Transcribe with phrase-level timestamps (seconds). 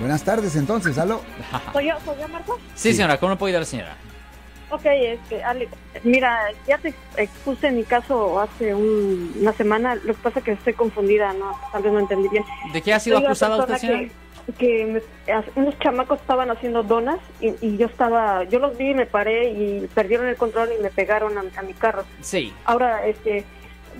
[0.00, 1.20] Buenas tardes entonces, aló.
[1.72, 2.58] ¿Soy yo, soy yo, Marco?
[2.74, 3.96] Sí, señora, ¿cómo le puedo ayudar, señora?
[4.70, 5.68] Ok, este, Ale,
[6.04, 9.96] mira, ya te expuse mi caso hace un- una semana.
[9.96, 11.58] Lo que pasa es que estoy confundida, ¿no?
[11.72, 12.44] Tal vez no entendí bien.
[12.72, 13.98] ¿De qué ha sido acusada usted, señora?
[13.98, 14.84] Que, que
[15.26, 19.06] me- as- unos chamacos estaban haciendo donas y, y yo estaba, yo los vi, me
[19.06, 22.04] paré y perdieron el control y me pegaron a, a mi carro.
[22.20, 22.52] Sí.
[22.64, 23.44] Ahora, este,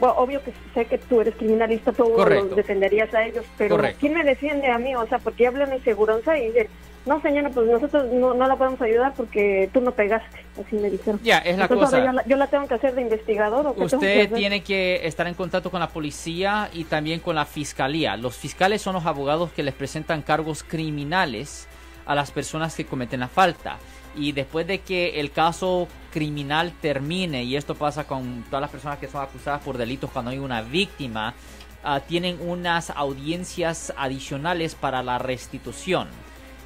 [0.01, 2.47] bueno, obvio que sé que tú eres criminalista, tú Correcto.
[2.47, 3.99] los defenderías a ellos, pero Correcto.
[4.01, 4.95] ¿quién me defiende a mí?
[4.97, 6.69] O sea, porque hablan en seguridad y dicen,
[7.07, 10.91] no señora, pues nosotros no, no la podemos ayudar porque tú no pegaste, así me
[10.91, 11.21] dijeron.
[11.23, 12.05] Ya, es la Entonces, cosa.
[12.05, 15.27] yo, la, yo la tengo que hacer de investigador o que Usted tiene que estar
[15.27, 18.17] en contacto con la policía y también con la fiscalía.
[18.17, 21.69] Los fiscales son los abogados que les presentan cargos criminales
[22.07, 23.79] a las personas que cometen la falta.
[24.17, 28.99] Y después de que el caso criminal termine, y esto pasa con todas las personas
[28.99, 31.35] que son acusadas por delitos cuando hay una víctima,
[31.85, 36.09] ah, tienen unas audiencias adicionales para la restitución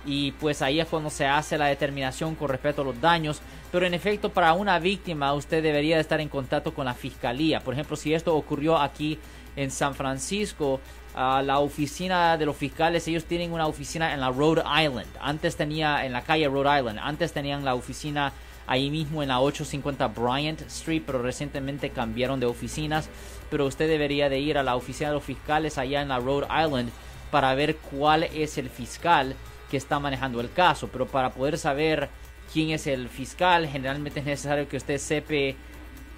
[0.07, 3.41] y pues ahí es cuando se hace la determinación con respecto a los daños.
[3.75, 7.59] Pero en efecto, para una víctima usted debería de estar en contacto con la fiscalía.
[7.59, 9.19] Por ejemplo, si esto ocurrió aquí
[9.57, 10.81] en San Francisco,
[11.17, 15.09] ah, la oficina de los fiscales, ellos tienen una oficina en la Rhode Island.
[15.21, 18.33] Antes tenía en la calle Rhode Island, antes tenían la oficina
[18.69, 23.11] ahí mismo en la 850 Bryant Street, pero recientemente cambiaron de oficinas.
[23.51, 26.47] Pero usted debería de ir a la oficina de los fiscales allá en la Rhode
[26.47, 26.91] Island
[27.33, 29.35] para ver cuál es el fiscal
[29.69, 30.89] que está manejando el caso.
[30.93, 32.09] Pero para poder saber
[32.53, 35.57] quién es el fiscal, generalmente es necesario que usted sepa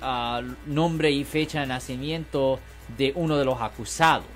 [0.03, 2.59] ah, nombre y fecha de nacimiento
[2.97, 4.27] de uno de los acusados.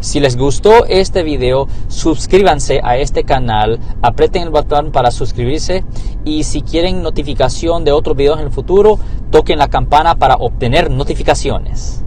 [0.00, 5.84] Si les gustó este video, suscríbanse a este canal, aprieten el botón para suscribirse
[6.24, 9.00] y si quieren notificación de otros videos en el futuro,
[9.32, 12.04] toquen la campana para obtener notificaciones.